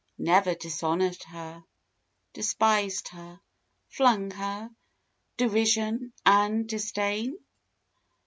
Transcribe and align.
Never 0.17 0.55
dishonored 0.55 1.21
her, 1.27 1.63
despised 2.33 3.09
her, 3.09 3.39
flung 3.87 4.31
her 4.31 4.71
Derision 5.37 6.11
and 6.25 6.67
disdain? 6.67 7.37